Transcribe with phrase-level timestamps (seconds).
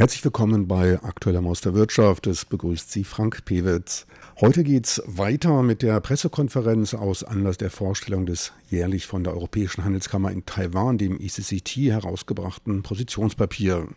[0.00, 2.26] Herzlich willkommen bei Aktueller Maus der Wirtschaft.
[2.26, 4.06] Es begrüßt Sie Frank Pewitz.
[4.40, 9.84] Heute geht's weiter mit der Pressekonferenz aus Anlass der Vorstellung des jährlich von der Europäischen
[9.84, 13.88] Handelskammer in Taiwan, dem ECCT, herausgebrachten Positionspapier.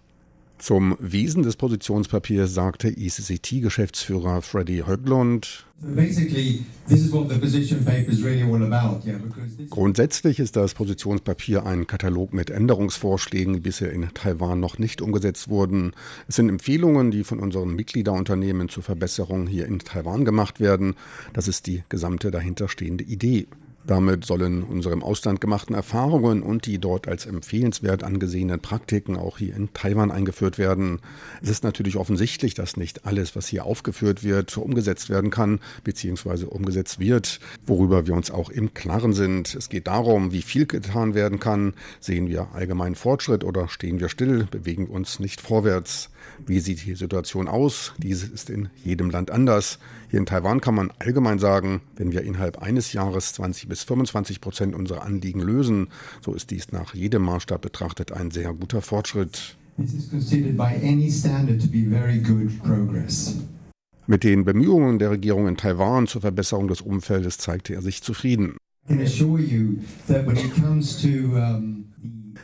[0.58, 5.66] Zum Wesen des Positionspapiers sagte ECCT-Geschäftsführer Freddy Höglund.
[9.70, 15.50] Grundsätzlich ist das Positionspapier ein Katalog mit Änderungsvorschlägen, die bisher in Taiwan noch nicht umgesetzt
[15.50, 15.92] wurden.
[16.30, 20.96] Es sind Empfehlungen, die von unseren Mitgliederunternehmen zur Verbesserung hier in Taiwan gemacht werden.
[21.34, 23.48] Das ist die gesamte dahinterstehende Idee.
[23.86, 29.38] Damit sollen unsere im Ausland gemachten Erfahrungen und die dort als empfehlenswert angesehenen Praktiken auch
[29.38, 31.00] hier in Taiwan eingeführt werden.
[31.42, 36.46] Es ist natürlich offensichtlich, dass nicht alles, was hier aufgeführt wird, umgesetzt werden kann bzw.
[36.46, 39.54] umgesetzt wird, worüber wir uns auch im Klaren sind.
[39.54, 41.74] Es geht darum, wie viel getan werden kann.
[42.00, 46.10] Sehen wir allgemeinen Fortschritt oder stehen wir still, bewegen wir uns nicht vorwärts.
[46.46, 47.94] Wie sieht die Situation aus?
[47.98, 49.80] Diese ist in jedem Land anders.
[50.10, 54.40] Hier in Taiwan kann man allgemein sagen, wenn wir innerhalb eines Jahres 20 bis 25
[54.40, 55.88] Prozent unserer Anliegen lösen,
[56.24, 59.58] so ist dies nach jedem Maßstab betrachtet ein sehr guter Fortschritt.
[64.06, 68.58] Mit den Bemühungen der Regierung in Taiwan zur Verbesserung des Umfeldes zeigte er sich zufrieden.
[68.86, 71.86] I can assure you that when it comes to um,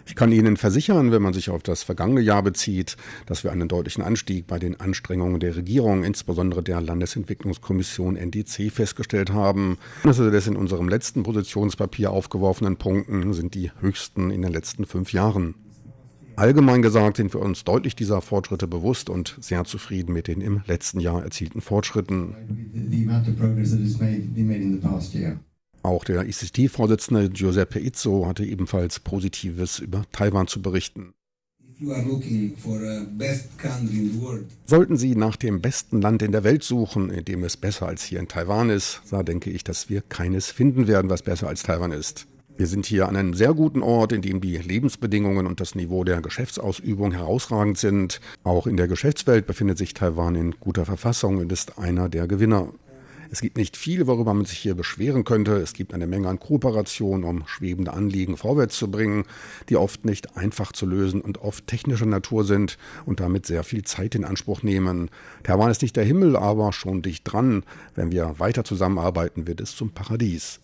[0.10, 3.68] ich kann Ihnen versichern, wenn man sich auf das vergangene Jahr bezieht, dass wir einen
[3.68, 9.78] deutlichen Anstieg bei den Anstrengungen der Regierung, insbesondere der Landesentwicklungskommission NDC, festgestellt haben.
[10.04, 15.14] Also des in unserem letzten Positionspapier aufgeworfenen Punkten sind die höchsten in den letzten fünf
[15.14, 15.54] Jahren.
[16.36, 20.62] Allgemein gesagt sind wir uns deutlich dieser Fortschritte bewusst und sehr zufrieden mit den im
[20.66, 22.34] letzten Jahr erzielten Fortschritten.
[25.82, 31.14] Auch der ICT-Vorsitzende Giuseppe Izzo hatte ebenfalls Positives über Taiwan zu berichten.
[34.66, 38.04] Sollten Sie nach dem besten Land in der Welt suchen, in dem es besser als
[38.04, 41.64] hier in Taiwan ist, da denke ich, dass wir keines finden werden, was besser als
[41.64, 42.28] Taiwan ist.
[42.58, 46.04] Wir sind hier an einem sehr guten Ort, in dem die Lebensbedingungen und das Niveau
[46.04, 48.20] der Geschäftsausübung herausragend sind.
[48.44, 52.74] Auch in der Geschäftswelt befindet sich Taiwan in guter Verfassung und ist einer der Gewinner.
[53.32, 55.58] Es gibt nicht viel, worüber man sich hier beschweren könnte.
[55.58, 59.26] Es gibt eine Menge an Kooperation, um schwebende Anliegen vorwärts zu bringen,
[59.70, 63.84] die oft nicht einfach zu lösen und oft technischer Natur sind und damit sehr viel
[63.84, 65.10] Zeit in Anspruch nehmen.
[65.44, 67.64] Taiwan ist nicht der Himmel, aber schon dicht dran.
[67.94, 70.60] Wenn wir weiter zusammenarbeiten, wird es zum Paradies.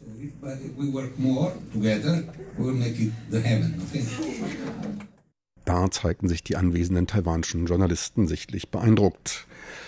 [5.66, 9.48] Da zeigten sich die anwesenden taiwanischen Journalisten sichtlich beeindruckt.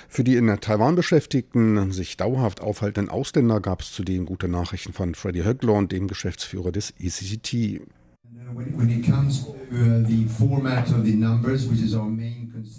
[0.09, 5.13] Für die in Taiwan Beschäftigten sich dauerhaft aufhaltenden Ausländer gab es zudem gute Nachrichten von
[5.13, 7.81] Freddie Höglund, dem Geschäftsführer des ECCT.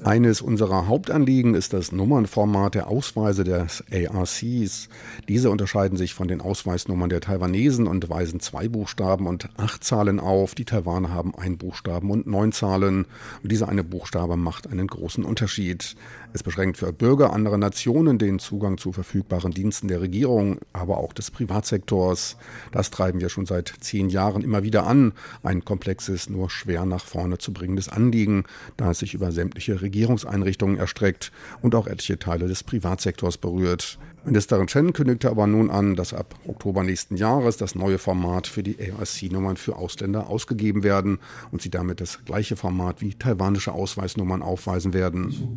[0.04, 4.88] Eines unserer Hauptanliegen ist das Nummernformat der Ausweise des ARCs.
[5.28, 10.20] Diese unterscheiden sich von den Ausweisnummern der Taiwanesen und weisen zwei Buchstaben und acht Zahlen
[10.20, 10.54] auf.
[10.54, 13.06] Die Taiwaner haben ein Buchstaben und neun Zahlen.
[13.42, 15.96] Und dieser eine Buchstabe macht einen großen Unterschied.
[16.32, 21.12] Es beschränkt für Bürger anderer Nationen den Zugang zu verfügbaren Diensten der Regierung, aber auch
[21.12, 22.36] des Privatsektors.
[22.70, 25.12] Das treiben wir schon seit zehn Jahren immer wieder an.
[25.42, 28.44] Ein komplexes, nur schwer nach vorne zu bringendes Anliegen,
[28.76, 33.98] da es sich über sämtliche Regierungseinrichtungen erstreckt und auch etliche Teile des Privatsektors berührt.
[34.24, 38.62] Ministerin Chen kündigte aber nun an, dass ab Oktober nächsten Jahres das neue Format für
[38.62, 41.18] die ARC-Nummern für Ausländer ausgegeben werden
[41.50, 45.56] und sie damit das gleiche Format wie taiwanische Ausweisnummern aufweisen werden.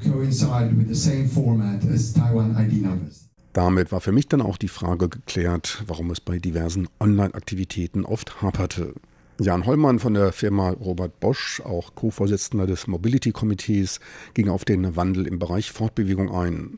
[3.53, 8.41] Damit war für mich dann auch die Frage geklärt, warum es bei diversen Online-Aktivitäten oft
[8.41, 8.93] haperte.
[9.41, 13.99] Jan Hollmann von der Firma Robert Bosch, auch Co-Vorsitzender des Mobility-Komitees,
[14.35, 16.77] ging auf den Wandel im Bereich Fortbewegung ein.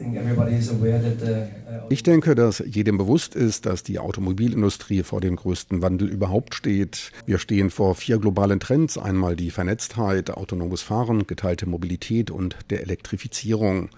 [0.00, 0.06] Uh,
[1.90, 7.12] ich denke, dass jedem bewusst ist, dass die Automobilindustrie vor dem größten Wandel überhaupt steht.
[7.26, 8.98] Wir stehen vor vier globalen Trends.
[8.98, 13.90] Einmal die Vernetztheit, autonomes Fahren, geteilte Mobilität und der Elektrifizierung.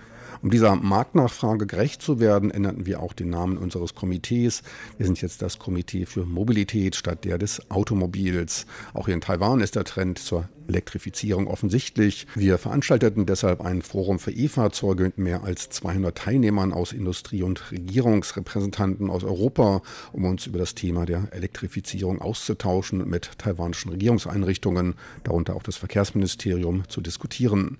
[0.44, 4.62] Um dieser Marktnachfrage gerecht zu werden, änderten wir auch den Namen unseres Komitees.
[4.99, 8.67] Wir sind jetzt das Komitee für Mobilität statt der des Automobils.
[8.93, 12.26] Auch hier in Taiwan ist der Trend zur Elektrifizierung offensichtlich.
[12.35, 17.73] Wir veranstalteten deshalb ein Forum für E-Fahrzeuge mit mehr als 200 Teilnehmern aus Industrie- und
[17.73, 19.81] Regierungsrepräsentanten aus Europa,
[20.12, 25.76] um uns über das Thema der Elektrifizierung auszutauschen und mit taiwanischen Regierungseinrichtungen, darunter auch das
[25.76, 27.79] Verkehrsministerium, zu diskutieren.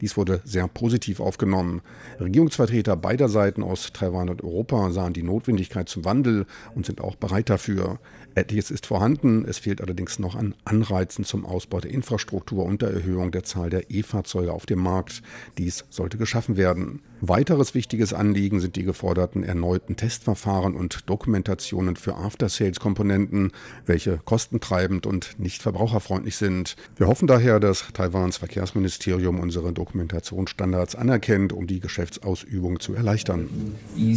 [0.00, 1.82] Dies wurde sehr positiv aufgenommen.
[2.20, 7.16] Regierungsvertreter beider Seiten aus Taiwan und Europa sahen die Notwendigkeit zum Wandel und sind auch
[7.16, 7.98] bereit dafür.
[8.34, 12.90] Etliches ist vorhanden, es fehlt allerdings noch an Anreizen zum Ausbau der Infrastruktur und der
[12.90, 15.22] Erhöhung der Zahl der E-Fahrzeuge auf dem Markt.
[15.56, 17.00] Dies sollte geschaffen werden.
[17.22, 23.52] Weiteres wichtiges Anliegen sind die geforderten erneuten Testverfahren und Dokumentationen für After-Sales-Komponenten,
[23.86, 26.76] welche kostentreibend und nicht verbraucherfreundlich sind.
[26.96, 33.48] Wir hoffen daher, dass Taiwans Verkehrsministerium unsere Dokumentationsstandards anerkennt, um die Geschäftsausübung zu erleichtern.
[33.96, 34.12] Uh,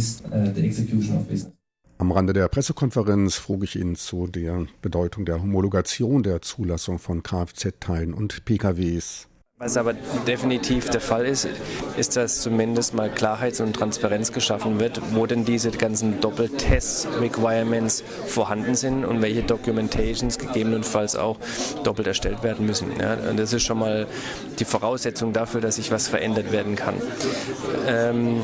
[1.98, 7.22] am Rande der Pressekonferenz frug ich ihn zu der Bedeutung der Homologation der Zulassung von
[7.22, 9.29] Kfz-Teilen und PKWs.
[9.62, 9.92] Was aber
[10.26, 11.46] definitiv der Fall ist,
[11.98, 18.74] ist, dass zumindest mal Klarheit und Transparenz geschaffen wird, wo denn diese ganzen Doppeltest-Requirements vorhanden
[18.74, 21.36] sind und welche Documentations gegebenenfalls auch
[21.84, 22.86] doppelt erstellt werden müssen.
[22.98, 24.06] Ja, das ist schon mal
[24.58, 26.94] die Voraussetzung dafür, dass sich was verändert werden kann.
[27.86, 28.42] Ähm,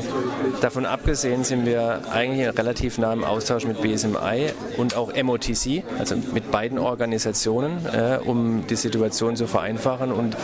[0.61, 6.15] davon abgesehen sind wir eigentlich relativ nah im Austausch mit BSMI und auch MOTC, also
[6.31, 10.37] mit beiden Organisationen, äh, um die Situation zu vereinfachen und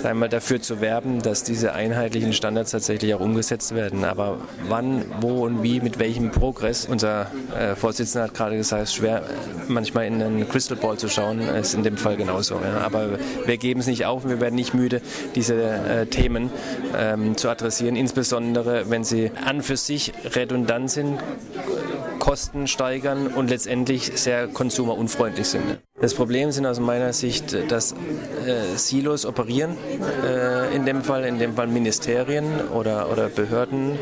[0.00, 4.04] sagen einmal dafür zu werben, dass diese einheitlichen Standards tatsächlich auch umgesetzt werden.
[4.04, 4.36] Aber
[4.68, 8.96] wann, wo und wie, mit welchem Progress, unser äh, Vorsitzender hat gerade gesagt, es ist
[8.96, 9.22] schwer
[9.66, 12.56] manchmal in einen Crystal Ball zu schauen, ist in dem Fall genauso.
[12.84, 15.00] Aber wir geben es nicht auf und wir werden nicht müde,
[15.34, 16.50] diese äh, Themen
[16.98, 21.18] ähm, zu adressieren, insbesondere wenn sie an für sich redundant sind,
[22.20, 25.80] Kosten steigern und letztendlich sehr konsumerunfreundlich sind.
[26.00, 29.76] Das Problem sind aus meiner Sicht, dass äh, Silos operieren,
[30.24, 33.98] äh, in dem Fall, in dem Fall Ministerien oder, oder Behörden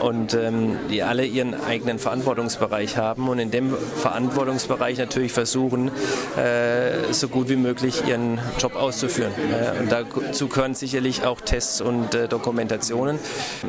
[0.00, 5.90] und ähm, die alle ihren eigenen Verantwortungsbereich haben und in dem Verantwortungsbereich natürlich versuchen,
[6.38, 9.32] äh, so gut wie möglich ihren Job auszuführen.
[9.80, 13.18] und dazu gehören sicherlich auch Tests und äh, Dokumentationen.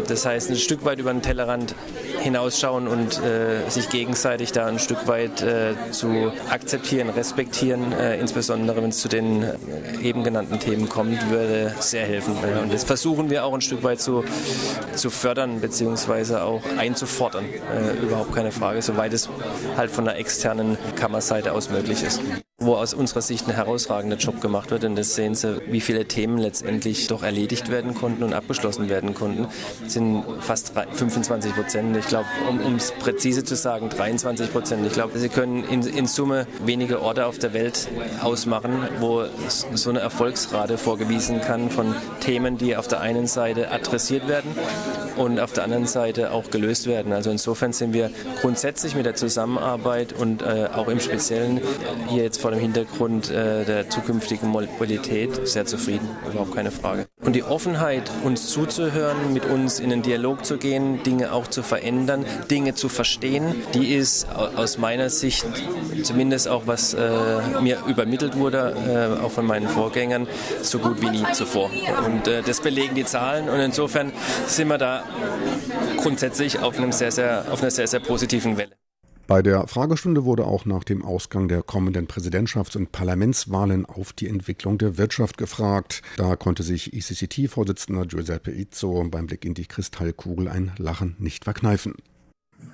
[0.08, 1.76] Das heißt, ein Stück weit über den Tellerrand
[2.22, 8.82] hinausschauen und äh, sich gegenseitig da ein Stück weit äh, zu akzeptieren, respektieren äh, insbesondere
[8.82, 9.56] wenn es zu den äh,
[10.02, 12.36] eben genannten Themen kommt, würde sehr helfen.
[12.62, 14.24] Und das versuchen wir auch ein Stück weit zu,
[14.96, 16.36] zu fördern bzw.
[16.36, 17.46] auch einzufordern.
[17.46, 19.30] Äh, überhaupt keine Frage, soweit es
[19.78, 22.22] halt von der externen Kammerseite aus möglich ist
[22.70, 24.84] wo aus unserer Sicht ein herausragender Job gemacht wird.
[24.84, 29.16] Und das sehen Sie, wie viele Themen letztendlich doch erledigt werden konnten und abgeschlossen werden
[29.16, 29.48] konnten.
[29.84, 31.98] Das sind fast 25 Prozent.
[31.98, 34.86] Ich glaube, um es präzise zu sagen, 23 Prozent.
[34.86, 37.88] Ich glaube, Sie können in, in, Summe wenige Orte auf der Welt
[38.22, 44.28] ausmachen, wo so eine Erfolgsrate vorgewiesen kann von Themen, die auf der einen Seite adressiert
[44.28, 44.52] werden
[45.20, 47.12] und auf der anderen Seite auch gelöst werden.
[47.12, 48.10] Also insofern sind wir
[48.42, 51.60] grundsätzlich mit der Zusammenarbeit und äh, auch im Speziellen
[52.08, 57.08] hier jetzt vor dem Hintergrund äh, der zukünftigen Mobilität sehr zufrieden, überhaupt keine Frage.
[57.22, 61.64] Und die Offenheit, uns zuzuhören, mit uns in den Dialog zu gehen, Dinge auch zu
[61.64, 65.46] verändern, Dinge zu verstehen, die ist aus meiner Sicht,
[66.02, 70.28] zumindest auch was äh, mir übermittelt wurde, äh, auch von meinen Vorgängern,
[70.62, 71.70] so gut wie nie zuvor.
[72.06, 74.14] Und äh, das belegen die Zahlen und insofern
[74.48, 75.04] sind wir da
[75.98, 78.79] grundsätzlich auf, einem sehr, sehr, auf einer sehr, sehr positiven Welle.
[79.30, 84.28] Bei der Fragestunde wurde auch nach dem Ausgang der kommenden Präsidentschafts- und Parlamentswahlen auf die
[84.28, 86.02] Entwicklung der Wirtschaft gefragt.
[86.18, 91.94] Da konnte sich ECCT-Vorsitzender Giuseppe Izzo beim Blick in die Kristallkugel ein Lachen nicht verkneifen.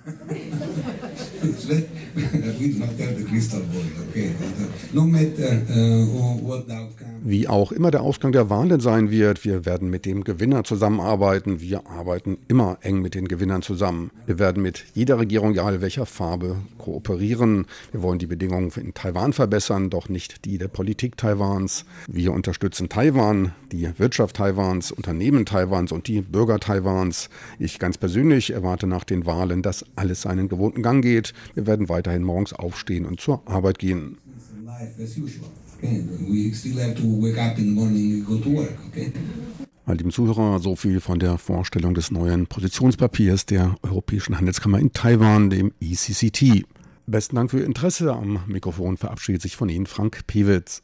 [7.24, 11.60] Wie auch immer der Ausgang der Wahlen sein wird, wir werden mit dem Gewinner zusammenarbeiten.
[11.60, 14.12] Wir arbeiten immer eng mit den Gewinnern zusammen.
[14.26, 17.66] Wir werden mit jeder Regierung, egal welcher Farbe, kooperieren.
[17.92, 21.86] Wir wollen die Bedingungen in Taiwan verbessern, doch nicht die der Politik Taiwans.
[22.08, 27.30] Wir unterstützen Taiwan, die Wirtschaft Taiwans, Unternehmen Taiwans und die Bürger Taiwans.
[27.60, 31.34] Ich ganz persönlich erwarte nach den Wahlen, dass alles seinen gewohnten Gang geht.
[31.54, 34.18] Wir werden weiterhin morgens aufstehen und zur Arbeit gehen.
[39.88, 44.94] Meine lieben Zuhörer, so viel von der Vorstellung des neuen Positionspapiers der Europäischen Handelskammer in
[44.94, 46.66] Taiwan, dem ECCT.
[47.06, 48.12] Besten Dank für Ihr Interesse.
[48.14, 50.82] Am Mikrofon verabschiedet sich von Ihnen Frank Pewitz.